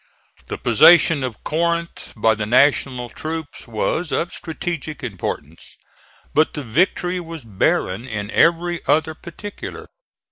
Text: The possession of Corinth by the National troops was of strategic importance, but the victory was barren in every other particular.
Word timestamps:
The 0.47 0.57
possession 0.57 1.23
of 1.23 1.43
Corinth 1.43 2.13
by 2.17 2.33
the 2.33 2.47
National 2.47 3.07
troops 3.07 3.67
was 3.67 4.11
of 4.11 4.33
strategic 4.33 5.03
importance, 5.03 5.75
but 6.33 6.55
the 6.55 6.63
victory 6.63 7.19
was 7.19 7.43
barren 7.43 8.07
in 8.07 8.31
every 8.31 8.83
other 8.87 9.13
particular. 9.13 9.85